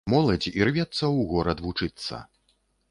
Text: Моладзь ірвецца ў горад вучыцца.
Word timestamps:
Моладзь 0.11 0.47
ірвецца 0.61 0.91
ў 1.15 1.19
горад 1.35 1.57
вучыцца. 1.67 2.25